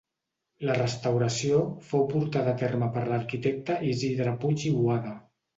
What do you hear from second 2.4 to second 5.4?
terme per l'arquitecte Isidre Puig i Boada.